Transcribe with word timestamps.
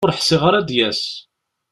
Ur 0.05 0.13
ḥṣiɣ 0.17 0.41
ara 0.47 0.57
ad 0.59 0.65
d-yas. 0.67 1.03